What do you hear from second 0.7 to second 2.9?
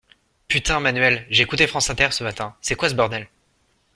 Manuel, j’ai écouté France Inter ce matin, c’est quoi